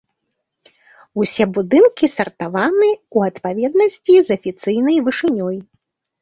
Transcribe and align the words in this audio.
Усе 1.23 1.45
будынкі 1.57 2.09
сартаваны 2.13 2.87
ў 2.95 3.17
адпаведнасці 3.33 4.17
з 4.31 4.39
афіцыйнай 4.39 4.97
вышынёй. 5.11 5.57